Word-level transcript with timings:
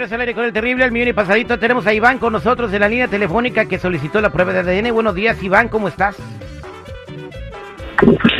Regreso 0.00 0.14
al 0.14 0.22
aire 0.22 0.34
con 0.34 0.44
el 0.46 0.52
terrible, 0.54 0.86
el 0.86 0.92
millón 0.92 1.08
y 1.08 1.12
pasadito. 1.12 1.58
Tenemos 1.58 1.86
a 1.86 1.92
Iván 1.92 2.16
con 2.16 2.32
nosotros 2.32 2.72
en 2.72 2.80
la 2.80 2.88
línea 2.88 3.06
telefónica 3.06 3.66
que 3.66 3.78
solicitó 3.78 4.22
la 4.22 4.30
prueba 4.30 4.54
de 4.54 4.60
ADN. 4.60 4.94
Buenos 4.94 5.14
días, 5.14 5.42
Iván, 5.42 5.68
¿cómo 5.68 5.88
estás? 5.88 6.16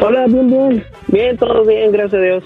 Hola, 0.02 0.24
bien, 0.28 0.48
bien. 0.48 0.84
Bien, 1.08 1.36
todo 1.36 1.66
bien, 1.66 1.92
gracias 1.92 2.14
a 2.14 2.24
Dios. 2.24 2.44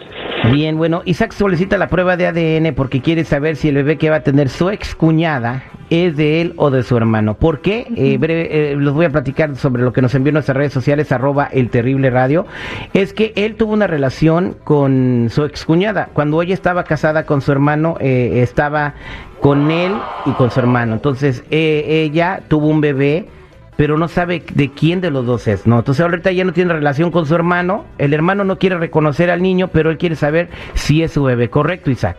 Bien, 0.52 0.76
bueno, 0.76 1.02
Isaac 1.04 1.32
solicita 1.32 1.78
la 1.78 1.88
prueba 1.88 2.16
de 2.16 2.26
ADN 2.26 2.74
porque 2.74 3.00
quiere 3.00 3.24
saber 3.24 3.56
si 3.56 3.68
el 3.68 3.76
bebé 3.76 3.98
que 3.98 4.10
va 4.10 4.16
a 4.16 4.22
tener 4.22 4.48
su 4.48 4.70
ex 4.70 4.94
cuñada 4.94 5.64
es 5.90 6.16
de 6.16 6.40
él 6.40 6.54
o 6.56 6.70
de 6.70 6.82
su 6.82 6.96
hermano. 6.96 7.34
¿Por 7.34 7.60
qué? 7.60 7.86
Eh, 7.96 8.18
breve, 8.18 8.72
eh, 8.72 8.76
los 8.76 8.94
voy 8.94 9.06
a 9.06 9.10
platicar 9.10 9.56
sobre 9.56 9.82
lo 9.82 9.92
que 9.92 10.02
nos 10.02 10.14
envió 10.14 10.30
en 10.30 10.34
nuestras 10.34 10.56
redes 10.56 10.72
sociales, 10.72 11.12
arroba 11.12 11.48
el 11.52 11.70
terrible 11.70 12.10
radio. 12.10 12.46
Es 12.92 13.12
que 13.12 13.32
él 13.36 13.56
tuvo 13.56 13.72
una 13.72 13.86
relación 13.86 14.56
con 14.64 15.28
su 15.30 15.44
ex 15.44 15.64
cuñada. 15.64 16.08
Cuando 16.12 16.40
ella 16.42 16.54
estaba 16.54 16.84
casada 16.84 17.24
con 17.26 17.40
su 17.40 17.52
hermano, 17.52 17.96
eh, 18.00 18.40
estaba 18.42 18.94
con 19.40 19.70
él 19.70 19.92
y 20.26 20.30
con 20.32 20.50
su 20.50 20.60
hermano. 20.60 20.94
Entonces, 20.94 21.44
eh, 21.50 22.02
ella 22.04 22.40
tuvo 22.48 22.68
un 22.68 22.80
bebé 22.80 23.28
pero 23.76 23.96
no 23.98 24.08
sabe 24.08 24.42
de 24.54 24.70
quién 24.70 25.00
de 25.00 25.10
los 25.10 25.26
dos 25.26 25.46
es, 25.48 25.66
¿no? 25.66 25.78
Entonces 25.78 26.04
ahorita 26.04 26.30
ya 26.32 26.44
no 26.44 26.52
tiene 26.52 26.72
relación 26.72 27.10
con 27.10 27.26
su 27.26 27.34
hermano, 27.34 27.84
el 27.98 28.14
hermano 28.14 28.44
no 28.44 28.58
quiere 28.58 28.78
reconocer 28.78 29.30
al 29.30 29.42
niño, 29.42 29.68
pero 29.68 29.90
él 29.90 29.98
quiere 29.98 30.16
saber 30.16 30.48
si 30.74 31.02
es 31.02 31.12
su 31.12 31.24
bebé, 31.24 31.50
¿correcto, 31.50 31.90
Isaac? 31.90 32.16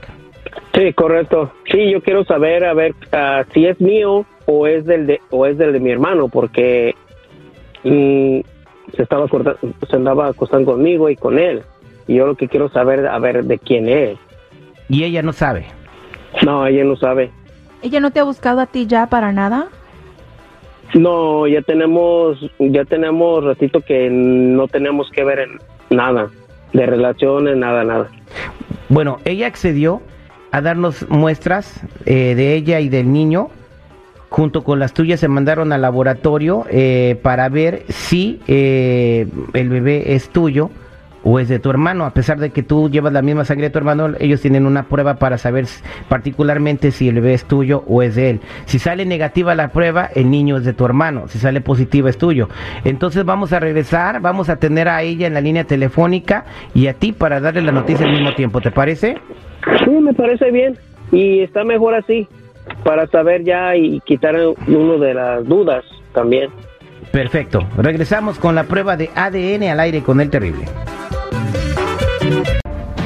Sí, 0.74 0.94
correcto. 0.94 1.52
Sí, 1.72 1.92
yo 1.92 2.02
quiero 2.02 2.26
saber 2.26 2.66
a 2.66 2.74
ver 2.74 2.94
ah, 3.14 3.44
si 3.54 3.66
es 3.66 3.80
mío 3.80 4.26
o 4.46 4.68
es 4.68 4.86
del 4.86 5.08
de 5.08 5.22
o 5.30 5.46
es 5.46 5.58
del 5.58 5.72
de 5.74 5.80
mi 5.80 5.92
hermano, 5.92 6.28
porque 6.28 6.94
mm, 7.84 8.40
se 8.96 9.04
estaba 9.04 9.26
acorda- 9.26 9.58
se 9.90 9.96
andaba 9.96 10.28
acostando 10.28 10.74
conmigo 10.74 11.10
y 11.10 11.16
con 11.16 11.40
él. 11.40 11.64
Y 12.08 12.16
yo 12.16 12.28
lo 12.28 12.36
que 12.36 12.48
quiero 12.48 12.70
saber 12.70 13.08
a 13.08 13.18
ver 13.20 13.46
de 13.46 13.58
quién 13.58 13.88
es. 13.90 14.18
Y 14.90 15.04
ella 15.06 15.22
no 15.24 15.34
sabe. 15.34 15.66
No, 16.44 16.68
ella 16.68 16.84
no 16.84 16.96
sabe. 16.96 17.32
¿Ella 17.82 18.00
no 18.00 18.12
te 18.12 18.20
ha 18.20 18.24
buscado 18.24 18.60
a 18.62 18.66
ti 18.68 18.86
ya 18.86 19.08
para 19.08 19.32
nada? 19.32 19.70
No, 20.94 21.48
ya 21.48 21.62
tenemos 21.62 22.40
ya 22.60 22.86
tenemos 22.86 23.44
ratito 23.44 23.82
que 23.82 24.10
no 24.10 24.68
tenemos 24.68 25.10
que 25.12 25.24
ver 25.24 25.40
en 25.40 25.60
nada 25.90 26.30
de 26.74 26.86
relaciones, 26.86 27.58
nada, 27.58 27.84
nada. 27.84 28.10
Bueno, 28.90 29.20
ella 29.26 29.48
accedió 29.48 30.02
a 30.52 30.62
darnos 30.62 31.10
muestras 31.10 31.82
eh, 32.06 32.36
de 32.36 32.56
ella 32.56 32.80
y 32.80 32.90
del 32.90 33.12
niño. 33.12 33.50
Junto 34.30 34.64
con 34.64 34.80
las 34.80 34.94
tuyas 34.94 35.20
se 35.20 35.28
mandaron 35.28 35.72
al 35.72 35.82
laboratorio 35.82 36.66
eh, 36.70 37.18
para 37.22 37.48
ver 37.48 37.84
si 37.90 38.42
eh, 38.48 39.28
el 39.54 39.70
bebé 39.70 40.16
es 40.16 40.30
tuyo 40.30 40.70
o 41.26 41.40
es 41.40 41.50
de 41.50 41.60
tu 41.60 41.70
hermano. 41.70 42.06
A 42.06 42.12
pesar 42.12 42.38
de 42.38 42.52
que 42.52 42.64
tú 42.64 42.90
llevas 42.90 43.12
la 43.12 43.22
misma 43.22 43.44
sangre 43.44 43.66
de 43.66 43.70
tu 43.72 43.80
hermano, 43.80 44.12
ellos 44.20 44.40
tienen 44.40 44.66
una 44.66 44.84
prueba 44.84 45.16
para 45.16 45.38
saber 45.38 45.66
particularmente 46.08 46.92
si 46.92 47.10
el 47.10 47.16
bebé 47.16 47.34
es 47.34 47.46
tuyo 47.46 47.84
o 47.88 48.04
es 48.04 48.16
de 48.16 48.30
él. 48.30 48.40
Si 48.66 48.80
sale 48.80 49.06
negativa 49.06 49.56
la 49.56 49.70
prueba, 49.70 50.08
el 50.14 50.30
niño 50.30 50.58
es 50.58 50.64
de 50.64 50.74
tu 50.74 50.86
hermano. 50.86 51.28
Si 51.28 51.40
sale 51.40 51.62
positiva 51.62 52.10
es 52.10 52.18
tuyo. 52.18 52.48
Entonces 52.84 53.26
vamos 53.26 53.52
a 53.54 53.60
regresar, 53.60 54.22
vamos 54.22 54.50
a 54.50 54.58
tener 54.58 54.88
a 54.88 55.02
ella 55.02 55.26
en 55.26 55.34
la 55.34 55.42
línea 55.42 55.64
telefónica 55.64 56.46
y 56.76 56.88
a 56.88 56.94
ti 56.94 57.12
para 57.12 57.40
darle 57.40 57.64
la 57.64 57.72
noticia 57.72 58.06
al 58.06 58.12
mismo 58.12 58.34
tiempo. 58.36 58.62
¿Te 58.62 58.70
parece? 58.70 59.18
Sí, 59.84 59.90
me 59.90 60.14
parece 60.14 60.52
bien 60.52 60.78
y 61.12 61.40
está 61.40 61.64
mejor 61.64 61.96
así 61.96 62.28
para 62.84 63.08
saber 63.08 63.44
ya 63.44 63.76
y 63.76 64.00
quitar 64.02 64.36
uno 64.68 65.00
de 65.00 65.14
las 65.16 65.44
dudas 65.48 65.84
también. 66.14 66.52
Perfecto. 67.12 67.60
Regresamos 67.78 68.38
con 68.38 68.54
la 68.54 68.66
prueba 68.66 68.96
de 68.96 69.10
ADN 69.16 69.64
al 69.64 69.80
aire 69.80 70.02
con 70.02 70.22
el 70.22 70.30
terrible. 70.30 70.66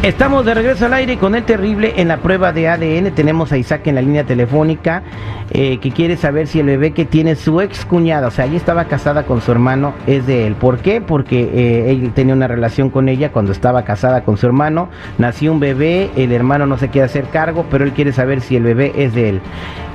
Estamos 0.02 0.46
de 0.46 0.54
regreso 0.54 0.86
al 0.86 0.94
aire 0.94 1.18
con 1.18 1.36
el 1.36 1.44
terrible 1.44 1.94
en 1.98 2.08
la 2.08 2.18
prueba 2.18 2.54
de 2.54 2.70
ADN. 2.70 3.12
Tenemos 3.14 3.52
a 3.52 3.58
Isaac 3.58 3.86
en 3.88 3.96
la 3.96 4.02
línea 4.02 4.24
telefónica 4.24 5.04
eh, 5.52 5.78
que 5.80 5.92
quiere 5.92 6.16
saber 6.16 6.48
si 6.48 6.62
el 6.62 6.68
bebé 6.68 6.92
que 6.92 7.04
tiene 7.04 7.36
su 7.36 7.60
ex 7.60 7.86
cuñada, 7.86 8.28
o 8.28 8.32
sea, 8.32 8.46
ella 8.46 8.56
estaba 8.56 8.86
casada 8.86 9.24
con 9.24 9.42
su 9.42 9.52
hermano, 9.52 9.94
es 10.08 10.26
de 10.26 10.48
él. 10.48 10.56
¿Por 10.56 10.78
qué? 10.78 11.02
Porque 11.02 11.42
eh, 11.42 11.92
él 11.92 12.14
tenía 12.14 12.34
una 12.34 12.48
relación 12.48 12.90
con 12.90 13.10
ella 13.10 13.34
cuando 13.34 13.52
estaba 13.52 13.84
casada 13.84 14.24
con 14.24 14.38
su 14.38 14.46
hermano. 14.46 14.88
Nació 15.18 15.52
un 15.52 15.60
bebé, 15.60 16.12
el 16.16 16.32
hermano 16.32 16.66
no 16.66 16.78
se 16.78 16.88
quiere 16.88 17.06
hacer 17.06 17.26
cargo, 17.26 17.66
pero 17.70 17.84
él 17.84 17.92
quiere 17.92 18.14
saber 18.14 18.40
si 18.40 18.56
el 18.56 18.64
bebé 18.64 18.94
es 18.96 19.14
de 19.14 19.30
él. 19.30 19.42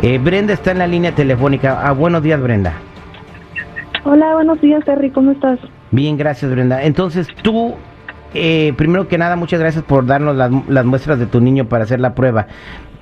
Eh, 0.03 0.19
Brenda 0.19 0.53
está 0.53 0.73
en 0.73 0.79
la 0.79 0.87
línea 0.87 1.13
telefónica. 1.13 1.81
Ah, 1.83 1.93
buenos 1.93 2.23
días, 2.23 2.43
Brenda. 2.43 2.75
Hola, 4.05 4.34
buenos 4.34 4.61
días, 4.61 4.84
Terry, 4.84 5.11
¿cómo 5.11 5.33
estás? 5.33 5.59
Bien, 5.93 6.19
gracias 6.19 6.51
Brenda. 6.51 6.83
Entonces 6.83 7.27
tú, 7.43 7.75
eh, 8.34 8.72
primero 8.77 9.09
que 9.09 9.19
nada, 9.19 9.37
muchas 9.37 9.61
gracias 9.61 9.84
por 9.84 10.06
darnos 10.06 10.37
las, 10.37 10.50
las 10.69 10.84
muestras 10.84 11.19
de 11.19 11.27
tu 11.27 11.41
niño 11.41 11.67
para 11.67 11.84
hacer 11.84 12.00
la 12.00 12.15
prueba. 12.15 12.47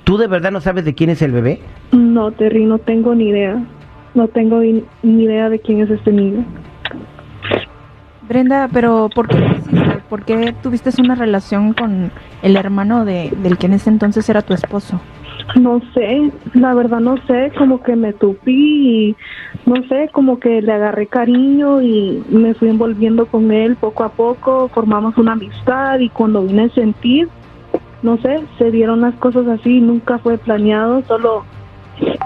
¿Tú 0.03 0.17
de 0.17 0.27
verdad 0.27 0.51
no 0.51 0.61
sabes 0.61 0.85
de 0.85 0.93
quién 0.93 1.09
es 1.09 1.21
el 1.21 1.31
bebé? 1.31 1.59
No, 1.91 2.31
Terry, 2.31 2.65
no 2.65 2.77
tengo 2.77 3.15
ni 3.15 3.29
idea. 3.29 3.63
No 4.13 4.27
tengo 4.27 4.59
ni 4.59 4.83
ni 5.01 5.23
idea 5.23 5.49
de 5.49 5.59
quién 5.59 5.81
es 5.81 5.89
este 5.89 6.11
niño. 6.11 6.45
Brenda, 8.27 8.69
pero 8.71 9.09
¿por 9.13 9.27
qué 9.27 9.39
lo 9.39 9.47
hiciste? 9.47 10.03
¿Por 10.09 10.23
qué 10.23 10.53
tuviste 10.61 10.89
una 11.01 11.15
relación 11.15 11.73
con 11.73 12.11
el 12.41 12.55
hermano 12.55 13.05
de, 13.05 13.33
del 13.41 13.57
que 13.57 13.65
en 13.65 13.73
ese 13.73 13.89
entonces 13.89 14.29
era 14.29 14.41
tu 14.41 14.53
esposo? 14.53 15.01
No 15.55 15.81
sé, 15.93 16.31
la 16.53 16.73
verdad 16.73 16.99
no 16.99 17.17
sé, 17.27 17.51
como 17.57 17.81
que 17.81 17.95
me 17.95 18.13
tupí 18.13 19.09
y 19.09 19.15
no 19.65 19.75
sé, 19.87 20.09
como 20.11 20.39
que 20.39 20.61
le 20.61 20.71
agarré 20.73 21.07
cariño 21.07 21.81
y 21.81 22.23
me 22.29 22.53
fui 22.53 22.69
envolviendo 22.69 23.25
con 23.27 23.51
él 23.51 23.75
poco 23.77 24.03
a 24.03 24.09
poco, 24.09 24.67
formamos 24.69 25.17
una 25.17 25.33
amistad 25.33 25.99
y 25.99 26.09
cuando 26.09 26.41
vine 26.43 26.63
a 26.65 26.69
sentir, 26.69 27.29
no 28.01 28.17
sé, 28.17 28.41
se 28.57 28.71
dieron 28.71 29.01
las 29.01 29.15
cosas 29.15 29.47
así, 29.47 29.79
nunca 29.79 30.17
fue 30.17 30.37
planeado, 30.37 31.01
solo 31.07 31.45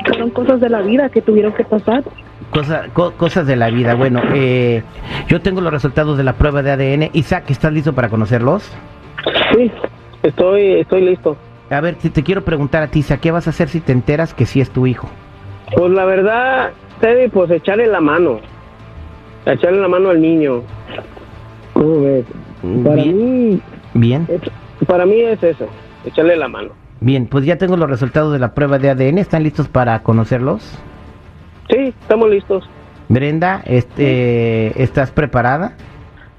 fueron 0.06 0.30
cosas 0.32 0.60
de 0.60 0.70
la 0.70 0.82
vida 0.82 1.10
que 1.10 1.22
tuvieron 1.22 1.54
que 1.54 1.64
pasar. 1.64 2.04
Cosa- 2.52 2.86
co- 2.94 3.12
cosas 3.12 3.46
de 3.46 3.56
la 3.56 3.70
vida. 3.70 3.94
Bueno, 3.94 4.22
eh, 4.34 4.82
yo 5.28 5.42
tengo 5.42 5.62
los 5.62 5.72
resultados 5.72 6.18
de 6.18 6.24
la 6.24 6.34
prueba 6.34 6.64
de 6.64 6.72
ADN. 6.72 7.10
Isaac, 7.14 7.44
¿estás 7.50 7.74
listo 7.74 7.94
para 7.94 8.10
conocerlos? 8.10 8.72
Sí, 9.56 9.70
estoy 10.24 10.80
estoy 10.80 11.02
listo. 11.02 11.36
A 11.70 11.82
ver, 11.82 11.96
si 12.00 12.10
te 12.10 12.24
quiero 12.24 12.44
preguntar 12.46 12.82
a 12.84 12.88
ti, 12.88 13.00
Isaac, 13.00 13.20
¿qué 13.20 13.32
vas 13.32 13.48
a 13.48 13.50
hacer 13.50 13.68
si 13.68 13.82
te 13.82 13.92
enteras 13.92 14.34
que 14.34 14.46
sí 14.46 14.62
es 14.62 14.70
tu 14.72 14.88
hijo? 14.88 15.10
Pues 15.76 15.92
la 15.92 16.06
verdad, 16.06 16.72
Teddy, 17.02 17.28
pues 17.30 17.52
echarle 17.52 17.88
la 17.88 18.00
mano. 18.02 18.40
Echarle 19.46 19.80
la 19.82 19.88
mano 19.88 20.10
al 20.10 20.22
niño. 20.22 20.62
¿Cómo 21.74 22.02
ves? 22.02 22.26
Para 22.84 22.96
Bien, 22.96 23.18
mí, 23.54 23.62
bien, 23.94 24.28
es- 24.30 24.86
para 24.88 25.06
mí 25.06 25.20
es 25.22 25.42
eso, 25.44 25.68
echarle 26.06 26.36
la 26.36 26.48
mano. 26.48 26.70
bien. 27.00 27.28
Pues 27.28 27.46
ya 27.46 27.58
tengo 27.58 27.78
los 27.78 27.90
resultados 27.90 28.34
de 28.34 28.40
la 28.40 28.54
prueba 28.54 28.80
de 28.80 28.90
ADN. 28.90 29.20
¿Están 29.20 29.44
listos 29.44 29.68
para 29.68 30.02
conocerlos? 30.04 30.78
Sí, 31.70 31.94
estamos 32.02 32.30
listos. 32.30 32.68
Brenda, 33.10 33.62
este, 33.66 34.82
¿estás 34.82 35.12
preparada? 35.12 35.74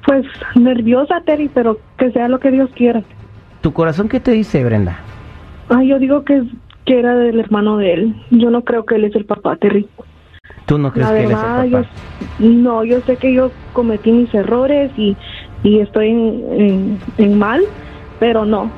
Pues 0.07 0.25
nerviosa, 0.57 1.21
Terry, 1.25 1.49
pero 1.53 1.79
que 1.99 2.11
sea 2.13 2.29
lo 2.29 2.41
que 2.41 2.51
Dios 2.51 2.69
quiera. 2.75 3.03
¿Tu 3.61 3.73
corazón 3.73 4.09
qué 4.09 4.21
te 4.21 4.33
dice, 4.33 4.65
Brenda? 4.65 4.99
Ah, 5.69 5.83
yo 5.83 5.99
digo 5.99 6.25
que, 6.25 6.43
que 6.89 6.99
era 6.99 7.15
del 7.15 7.39
hermano 7.39 7.77
de 7.77 7.93
él. 7.93 8.17
Yo 8.31 8.49
no 8.51 8.63
creo 8.63 8.87
que 8.87 8.95
él 8.95 9.05
es 9.05 9.15
el 9.15 9.27
papá, 9.27 9.57
Terry. 9.57 9.87
¿Tú 10.65 10.79
no 10.79 10.91
crees 10.91 11.07
La 11.09 11.15
que 11.15 11.25
él 11.25 11.31
es 11.33 11.39
el 11.39 11.71
yo, 11.71 11.79
papá? 11.79 11.89
no, 12.39 12.85
yo 12.85 13.01
sé 13.03 13.17
que 13.17 13.35
yo 13.35 13.51
cometí 13.75 14.11
mis 14.11 14.33
errores 14.35 14.91
y, 14.97 15.15
y 15.63 15.81
estoy 15.81 16.09
en, 16.09 16.45
en- 16.53 16.99
en 17.19 17.39
mal, 17.39 17.61
pero 18.19 18.47
no. 18.47 18.71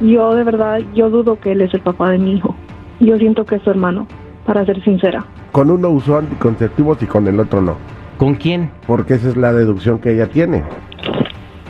Yo 0.00 0.34
de 0.34 0.44
verdad, 0.44 0.80
yo 0.94 1.10
dudo 1.10 1.38
que 1.38 1.52
él 1.52 1.60
es 1.60 1.74
el 1.74 1.80
papá 1.80 2.10
de 2.10 2.18
mi 2.18 2.36
hijo. 2.36 2.54
Yo 3.00 3.18
siento 3.18 3.44
que 3.44 3.56
es 3.56 3.62
su 3.62 3.70
hermano, 3.70 4.06
para 4.46 4.64
ser 4.64 4.82
sincera. 4.82 5.24
Con 5.52 5.70
uno 5.70 5.90
usó 5.90 6.16
anticonceptivos 6.18 7.02
y 7.02 7.06
con 7.06 7.26
el 7.28 7.38
otro 7.38 7.60
no. 7.60 7.76
¿Con 8.16 8.34
quién? 8.34 8.70
Porque 8.86 9.14
esa 9.14 9.28
es 9.28 9.36
la 9.36 9.52
deducción 9.52 9.98
que 9.98 10.14
ella 10.14 10.26
tiene. 10.28 10.62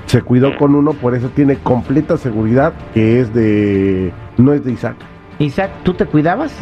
Se 0.06 0.22
cuidó 0.22 0.56
con 0.56 0.74
uno, 0.74 0.92
por 0.92 1.14
eso 1.14 1.28
tiene 1.28 1.56
completa 1.56 2.16
seguridad 2.16 2.72
que 2.94 3.20
es 3.20 3.34
de... 3.34 4.12
no 4.38 4.52
es 4.52 4.64
de 4.64 4.72
Isaac. 4.72 4.96
Isaac, 5.38 5.70
¿tú 5.84 5.94
te 5.94 6.04
cuidabas? 6.06 6.54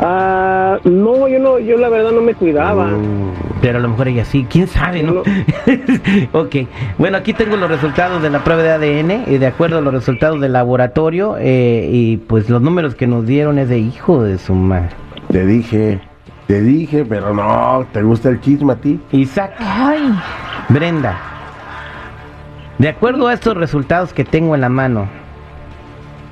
Ah, 0.00 0.78
no, 0.84 1.28
yo 1.28 1.38
no, 1.38 1.58
yo 1.58 1.76
la 1.76 1.88
verdad 1.88 2.12
no 2.12 2.20
me 2.22 2.34
cuidaba. 2.34 2.86
Mm, 2.86 3.32
Pero 3.60 3.78
a 3.78 3.80
lo 3.80 3.88
mejor 3.88 4.08
ella 4.08 4.24
sí, 4.24 4.46
quién 4.48 4.66
sabe, 4.68 5.02
¿no? 5.02 5.22
ok, 6.32 6.56
bueno, 6.98 7.18
aquí 7.18 7.32
tengo 7.32 7.56
los 7.56 7.68
resultados 7.70 8.22
de 8.22 8.30
la 8.30 8.42
prueba 8.44 8.62
de 8.62 8.70
ADN 8.72 9.24
y 9.26 9.38
de 9.38 9.46
acuerdo 9.46 9.78
a 9.78 9.80
los 9.80 9.92
resultados 9.92 10.40
del 10.40 10.52
laboratorio 10.52 11.36
eh, 11.38 11.88
y 11.92 12.16
pues 12.18 12.48
los 12.48 12.62
números 12.62 12.94
que 12.94 13.06
nos 13.06 13.26
dieron 13.26 13.58
es 13.58 13.68
de 13.68 13.78
hijo 13.78 14.22
de 14.22 14.38
su 14.38 14.54
madre. 14.54 14.90
te 15.30 15.44
dije, 15.44 16.00
te 16.46 16.60
dije, 16.62 17.04
pero 17.04 17.34
no, 17.34 17.84
¿te 17.92 18.02
gusta 18.02 18.28
el 18.30 18.40
chisme 18.40 18.72
a 18.72 18.76
ti? 18.76 19.00
Isaac, 19.12 19.52
Ay, 19.58 20.14
Brenda, 20.68 21.18
de 22.78 22.88
acuerdo 22.88 23.26
a 23.26 23.34
estos 23.34 23.56
resultados 23.56 24.12
que 24.12 24.24
tengo 24.24 24.54
en 24.54 24.60
la 24.60 24.68
mano, 24.68 25.06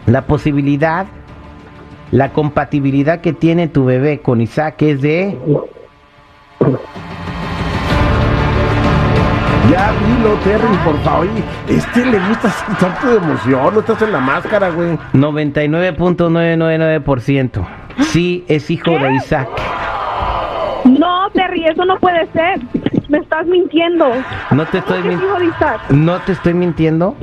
la 0.07 0.23
posibilidad, 0.23 1.07
la 2.11 2.33
compatibilidad 2.33 3.21
que 3.21 3.33
tiene 3.33 3.69
tu 3.69 3.85
bebé 3.85 4.21
con 4.21 4.41
Isaac 4.41 4.83
es 4.83 5.01
de 5.03 5.39
Ya 9.71 9.93
dilo, 9.93 10.35
Terry, 10.45 10.77
por 10.85 10.97
favor. 10.99 11.27
Oye, 11.27 11.43
Este 11.69 12.05
le 12.05 12.19
gusta 12.29 12.53
tanto 12.79 13.07
de 13.09 13.17
emoción, 13.17 13.73
no 13.75 13.81
estás 13.81 14.03
en 14.03 14.13
la 14.13 14.21
máscara, 14.21 14.69
güey. 14.71 14.99
99.999%. 15.15 17.67
Sí, 18.01 18.45
es 18.47 18.71
hijo 18.71 18.91
de 18.91 19.15
Isaac. 19.15 19.49
No, 20.85 21.31
Terry, 21.33 21.65
eso 21.65 21.83
no 21.87 21.97
puede 21.99 22.27
ser. 22.33 22.61
Me 23.09 23.19
estás 23.19 23.47
mintiendo. 23.47 24.07
No 24.51 24.67
te 24.67 24.79
estoy 24.79 25.01
¿Qué 25.03 25.13
es 25.15 25.21
mintiendo. 25.21 25.79
No 25.91 26.19
te 26.21 26.33
estoy 26.33 26.55
mintiendo. 26.55 27.17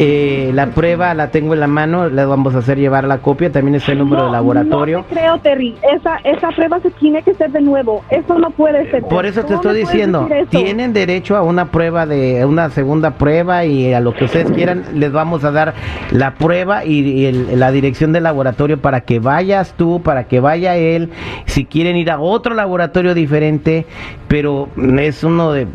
Eh, 0.00 0.52
la 0.54 0.66
prueba 0.68 1.12
la 1.14 1.30
tengo 1.32 1.54
en 1.54 1.60
la 1.60 1.66
mano, 1.66 2.08
le 2.08 2.24
vamos 2.24 2.54
a 2.54 2.58
hacer 2.58 2.78
llevar 2.78 3.02
la 3.04 3.18
copia, 3.18 3.50
también 3.50 3.74
está 3.74 3.90
el 3.92 3.98
número 3.98 4.22
No, 4.22 4.26
de 4.26 4.32
laboratorio. 4.32 4.98
No 4.98 5.04
te 5.04 5.14
creo, 5.16 5.38
Terry. 5.38 5.74
Esa, 5.92 6.18
esa 6.22 6.50
prueba 6.50 6.78
se 6.80 6.90
tiene 6.92 7.20
que 7.22 7.32
hacer 7.32 7.50
de 7.50 7.60
nuevo. 7.60 8.04
Eso 8.08 8.38
no 8.38 8.50
puede 8.50 8.88
ser. 8.92 9.02
Por 9.02 9.26
eso 9.26 9.40
te 9.40 9.48
¿Cómo 9.48 9.56
estoy 9.56 9.76
diciendo, 9.80 10.28
tienen 10.50 10.92
derecho 10.92 11.36
a 11.36 11.42
una 11.42 11.66
prueba 11.72 12.06
de 12.06 12.42
a 12.42 12.46
una 12.46 12.70
segunda 12.70 13.12
prueba 13.12 13.64
y 13.64 13.92
a 13.92 13.98
lo 14.00 14.14
que 14.14 14.26
ustedes 14.26 14.50
quieran 14.52 14.84
les 14.94 15.10
vamos 15.10 15.42
a 15.44 15.50
dar 15.50 15.74
la 16.12 16.34
prueba 16.34 16.84
y, 16.84 17.00
y 17.00 17.26
el- 17.26 17.58
la 17.58 17.72
dirección 17.72 18.12
del 18.12 18.22
laboratorio 18.22 18.78
para 18.78 19.00
que 19.00 19.18
vayas 19.18 19.74
tú, 19.76 20.00
para 20.02 20.24
que 20.28 20.38
vaya 20.38 20.76
él, 20.76 21.10
si 21.46 21.64
quieren 21.64 21.96
ir 21.96 22.10
a 22.12 22.20
otro 22.20 22.54
laboratorio 22.54 23.14
diferente, 23.14 23.84
pero 24.28 24.68
es 25.00 25.24
uno 25.24 25.52
de 25.52 25.66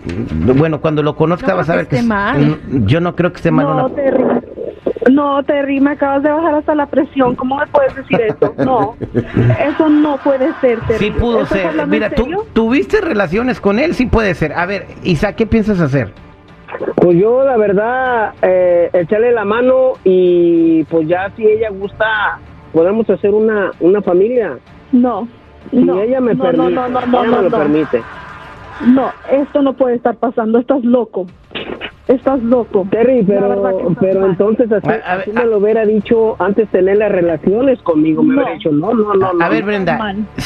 bueno, 0.56 0.80
cuando 0.80 1.04
lo 1.04 1.16
conozca 1.16 1.48
No 1.52 1.58
vas 1.58 1.70
a 1.70 1.76
ver 1.76 1.86
que 1.88 1.90
que 1.90 1.96
esté 1.98 2.06
es- 2.06 2.10
mal. 2.10 2.60
yo 2.86 3.02
no 3.02 3.16
creo 3.16 3.32
que 3.32 3.38
esté 3.38 3.52
mal 3.52 3.66
No, 3.66 3.74
una 3.74 3.84
Terry. 4.14 5.12
No, 5.12 5.44
Terry, 5.44 5.80
me 5.82 5.92
acabas 5.92 6.24
de 6.24 6.32
bajar 6.32 6.56
hasta 6.56 6.76
la 6.76 6.86
presión. 6.86 7.36
¿Cómo 7.36 7.58
me 7.58 7.68
puedes 7.68 7.96
decir 7.96 8.22
eso? 8.22 8.54
No, 8.64 8.96
eso 9.60 9.90
no 9.90 10.18
puede 10.18 10.54
ser, 10.62 10.80
Terry. 10.88 11.00
Sí 11.06 11.12
pudo 11.12 11.42
¿Estás 11.42 11.74
ser. 11.74 11.88
Mira, 11.88 12.10
tú 12.10 12.28
tuviste 12.54 13.02
relaciones 13.02 13.60
con 13.60 13.80
él, 13.80 13.94
sí 13.94 14.06
puede 14.06 14.34
ser. 14.36 14.54
A 14.54 14.66
ver, 14.66 14.88
Isa, 15.04 15.34
¿qué 15.36 15.46
piensas 15.46 15.80
hacer? 15.82 16.14
Pues 16.96 17.18
yo, 17.20 17.44
la 17.44 17.58
verdad, 17.58 18.34
eh, 18.42 18.90
echarle 18.94 19.32
la 19.32 19.46
mano 19.46 19.94
y 20.04 20.84
pues 20.86 21.08
ya 21.08 21.30
si 21.36 21.46
ella 21.46 21.70
gusta, 21.70 22.40
podemos 22.72 23.08
hacer 23.10 23.32
una, 23.32 23.72
una 23.80 24.02
familia. 24.02 24.58
No, 24.92 25.28
Si 25.70 25.78
no, 25.78 26.02
ella 26.02 26.20
me 26.22 26.34
no, 26.34 26.44
permite, 26.44 26.72
no, 26.72 26.88
no, 26.88 26.90
no, 26.90 27.00
ella 27.00 27.08
no, 27.08 27.22
me 27.24 27.28
no, 27.28 27.42
lo 27.44 27.50
no. 27.50 27.58
permite. 27.58 28.02
No, 28.88 29.12
esto 29.32 29.62
no 29.62 29.74
puede 29.74 29.96
estar 29.96 30.16
pasando. 30.16 30.58
Estás 30.60 30.84
loco. 30.84 31.28
Estás 32.14 32.44
loco. 32.44 32.86
Terry, 32.92 33.24
pero, 33.24 33.96
pero 34.00 34.26
entonces 34.28 34.72
así, 34.72 34.88
A- 34.88 34.92
a 35.14 35.16
ver, 35.18 35.22
así 35.30 35.32
a- 35.36 35.40
me 35.42 35.46
lo 35.46 35.58
hubiera 35.58 35.86
dicho 35.86 36.36
antes 36.40 36.68
tener 36.70 36.98
las 36.98 37.12
relaciones 37.12 37.82
conmigo, 37.82 38.22
me 38.22 38.36
No. 38.36 38.42
hubiera 38.42 38.54
dicho, 38.58 38.72
no, 38.72 38.94
no, 38.94 39.14
no, 39.16 39.34
no. 39.34 39.44
A 39.44 39.50
ver. 39.50 39.64
Brenda. 39.64 39.98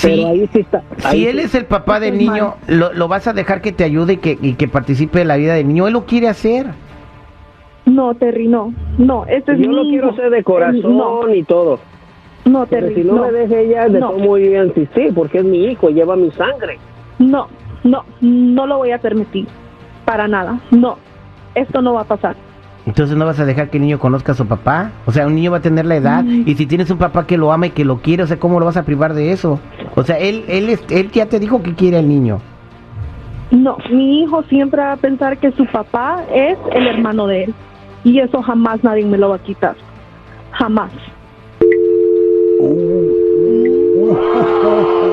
Pero 0.01 0.27
ahí 0.27 0.47
sí 0.53 0.59
está. 0.59 0.81
ahí 1.03 1.19
si 1.21 1.27
él 1.27 1.39
sí. 1.39 1.45
es 1.45 1.55
el 1.55 1.65
papá 1.65 1.99
del 1.99 2.17
niño, 2.17 2.55
lo, 2.67 2.93
lo 2.93 3.07
vas 3.07 3.27
a 3.27 3.33
dejar 3.33 3.61
que 3.61 3.71
te 3.71 3.83
ayude 3.83 4.13
y 4.13 4.17
que, 4.17 4.37
y 4.41 4.53
que 4.53 4.67
participe 4.67 5.21
en 5.21 5.27
la 5.27 5.35
vida 5.37 5.55
del 5.55 5.67
niño. 5.67 5.87
Él 5.87 5.93
lo 5.93 6.05
quiere 6.05 6.29
hacer. 6.29 6.67
No, 7.85 8.13
Terry, 8.15 8.47
no. 8.47 8.73
No, 8.97 9.25
este 9.25 9.53
es 9.53 9.59
Yo 9.59 9.69
mi 9.69 9.75
lo 9.75 9.81
quiero 9.83 10.09
hacer 10.11 10.29
de 10.29 10.43
corazón 10.43 10.97
No, 10.97 11.33
y 11.33 11.43
todo. 11.43 11.79
no, 12.45 12.65
Pero 12.65 12.87
Terry, 12.87 13.01
si 13.01 13.07
no, 13.07 13.15
no. 13.15 13.21
me 13.23 13.31
deja 13.31 13.59
ella, 13.59 13.87
de 13.89 13.99
No. 13.99 14.09
todo 14.11 14.19
muy 14.19 14.41
bien 14.47 14.67
insistir, 14.67 15.13
porque 15.13 15.39
es 15.39 15.43
mi 15.45 15.65
hijo, 15.65 15.89
lleva 15.89 16.15
mi 16.15 16.29
sangre. 16.31 16.77
No, 17.19 17.47
no, 17.83 18.03
no 18.21 18.67
lo 18.67 18.77
voy 18.77 18.91
a 18.91 18.99
permitir. 18.99 19.47
Para 20.05 20.27
nada. 20.27 20.59
No, 20.71 20.97
esto 21.59 21.81
no 21.81 21.93
va 21.93 22.01
a 22.01 22.05
pasar. 22.05 22.35
Entonces 22.85 23.17
no 23.17 23.25
vas 23.25 23.39
a 23.39 23.45
dejar 23.45 23.69
que 23.69 23.77
el 23.77 23.83
niño 23.83 23.99
conozca 23.99 24.31
a 24.31 24.35
su 24.35 24.45
papá. 24.45 24.91
O 25.05 25.11
sea, 25.11 25.27
un 25.27 25.35
niño 25.35 25.51
va 25.51 25.57
a 25.57 25.61
tener 25.61 25.85
la 25.85 25.97
edad. 25.97 26.23
Mm. 26.23 26.43
Y 26.45 26.55
si 26.55 26.65
tienes 26.65 26.89
un 26.89 26.97
papá 26.97 27.27
que 27.27 27.37
lo 27.37 27.51
ama 27.51 27.67
y 27.67 27.71
que 27.71 27.83
lo 27.83 27.97
quiere, 27.97 28.23
o 28.23 28.27
sea, 28.27 28.37
¿cómo 28.39 28.59
lo 28.59 28.65
vas 28.65 28.77
a 28.77 28.83
privar 28.83 29.13
de 29.13 29.31
eso? 29.33 29.59
O 29.95 30.03
sea, 30.03 30.17
él, 30.17 30.45
él, 30.47 30.69
es- 30.69 30.85
él 30.89 31.11
ya 31.11 31.25
te 31.25 31.39
dijo 31.39 31.61
que 31.61 31.73
quiere 31.75 31.97
al 31.97 32.07
niño. 32.07 32.39
No, 33.51 33.77
mi 33.91 34.21
hijo 34.23 34.41
siempre 34.43 34.81
va 34.81 34.93
a 34.93 34.97
pensar 34.97 35.37
que 35.37 35.51
su 35.51 35.65
papá 35.65 36.23
es 36.33 36.57
el 36.73 36.87
hermano 36.87 37.27
de 37.27 37.45
él. 37.45 37.53
Y 38.05 38.19
eso 38.19 38.41
jamás 38.41 38.81
nadie 38.83 39.05
me 39.05 39.17
lo 39.17 39.29
va 39.29 39.35
a 39.35 39.39
quitar. 39.39 39.75
Jamás. 40.51 40.91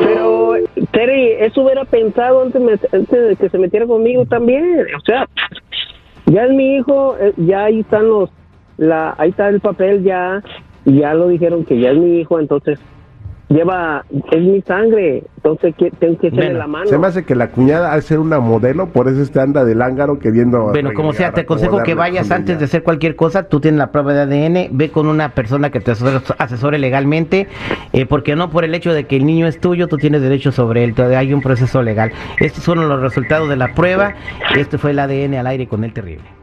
Pero, 0.02 0.54
Terry, 0.92 1.32
eso 1.40 1.62
hubiera 1.62 1.84
pensado 1.84 2.42
antes, 2.42 2.60
me- 2.60 2.72
antes 2.72 3.28
de 3.28 3.36
que 3.36 3.48
se 3.48 3.58
metiera 3.58 3.86
conmigo 3.86 4.24
también. 4.26 4.86
O 4.96 5.00
sea, 5.04 5.26
ya 6.34 6.46
es 6.46 6.50
mi 6.50 6.76
hijo, 6.76 7.16
eh, 7.18 7.32
ya 7.36 7.64
ahí 7.64 7.80
están 7.80 8.08
los, 8.08 8.28
la, 8.76 9.14
ahí 9.18 9.30
está 9.30 9.48
el 9.48 9.60
papel 9.60 10.02
ya, 10.02 10.42
ya 10.84 11.14
lo 11.14 11.28
dijeron 11.28 11.64
que 11.64 11.78
ya 11.78 11.90
es 11.90 11.96
mi 11.96 12.18
hijo, 12.18 12.40
entonces 12.40 12.80
lleva, 13.54 14.04
es 14.32 14.42
mi 14.42 14.60
sangre, 14.62 15.22
entonces 15.36 15.74
que, 15.76 15.90
tengo 15.92 16.18
que 16.18 16.28
echarle 16.28 16.46
Bueno, 16.46 16.58
la 16.58 16.66
mano. 16.66 16.86
Se 16.86 16.98
me 16.98 17.06
hace 17.06 17.24
que 17.24 17.34
la 17.34 17.48
cuñada 17.48 17.92
al 17.92 18.02
ser 18.02 18.18
una 18.18 18.40
modelo, 18.40 18.88
por 18.88 19.08
eso 19.08 19.22
este 19.22 19.40
anda 19.40 19.64
del 19.64 19.80
ángaro 19.80 20.18
queriendo. 20.18 20.70
Bueno, 20.70 20.90
como 20.94 21.12
sea, 21.12 21.32
te 21.32 21.42
aconsejo 21.42 21.82
que 21.82 21.94
vayas 21.94 22.30
antes 22.30 22.58
de 22.58 22.64
hacer 22.64 22.82
cualquier 22.82 23.16
cosa. 23.16 23.44
Tú 23.44 23.60
tienes 23.60 23.78
la 23.78 23.92
prueba 23.92 24.12
de 24.12 24.22
ADN, 24.22 24.76
ve 24.76 24.90
con 24.90 25.06
una 25.06 25.30
persona 25.30 25.70
que 25.70 25.80
te 25.80 25.92
asesore, 25.92 26.20
asesore 26.38 26.78
legalmente, 26.78 27.48
eh, 27.92 28.06
porque 28.06 28.36
no 28.36 28.50
por 28.50 28.64
el 28.64 28.74
hecho 28.74 28.92
de 28.92 29.04
que 29.04 29.16
el 29.16 29.26
niño 29.26 29.46
es 29.46 29.60
tuyo, 29.60 29.88
tú 29.88 29.96
tienes 29.96 30.20
derecho 30.20 30.52
sobre 30.52 30.84
él. 30.84 30.94
Todavía 30.94 31.18
hay 31.18 31.32
un 31.32 31.40
proceso 31.40 31.82
legal. 31.82 32.12
Estos 32.38 32.64
fueron 32.64 32.88
los 32.88 33.00
resultados 33.00 33.48
de 33.48 33.56
la 33.56 33.74
prueba. 33.74 34.14
Este 34.56 34.78
fue 34.78 34.90
el 34.90 34.98
ADN 34.98 35.34
al 35.34 35.46
aire 35.46 35.66
con 35.66 35.84
el 35.84 35.92
terrible. 35.92 36.33